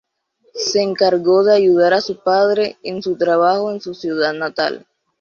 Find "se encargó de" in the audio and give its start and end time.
0.55-1.53